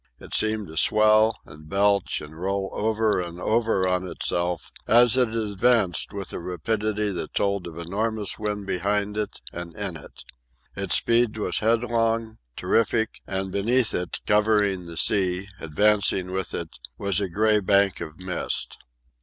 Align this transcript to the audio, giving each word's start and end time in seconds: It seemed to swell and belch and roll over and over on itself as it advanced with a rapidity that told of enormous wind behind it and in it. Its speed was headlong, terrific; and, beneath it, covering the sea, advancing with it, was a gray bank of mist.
It 0.19 0.33
seemed 0.33 0.65
to 0.65 0.77
swell 0.77 1.37
and 1.45 1.69
belch 1.69 2.21
and 2.21 2.35
roll 2.41 2.71
over 2.73 3.21
and 3.21 3.39
over 3.39 3.87
on 3.87 4.07
itself 4.07 4.71
as 4.87 5.15
it 5.15 5.27
advanced 5.35 6.11
with 6.11 6.33
a 6.33 6.39
rapidity 6.39 7.09
that 7.11 7.35
told 7.35 7.67
of 7.67 7.77
enormous 7.77 8.39
wind 8.39 8.65
behind 8.65 9.15
it 9.15 9.39
and 9.53 9.75
in 9.75 9.95
it. 9.97 10.23
Its 10.75 10.95
speed 10.95 11.37
was 11.37 11.59
headlong, 11.59 12.39
terrific; 12.55 13.21
and, 13.27 13.51
beneath 13.51 13.93
it, 13.93 14.21
covering 14.25 14.87
the 14.87 14.97
sea, 14.97 15.47
advancing 15.59 16.31
with 16.31 16.55
it, 16.55 16.79
was 16.97 17.19
a 17.19 17.29
gray 17.29 17.59
bank 17.59 18.01
of 18.01 18.19
mist. 18.19 18.79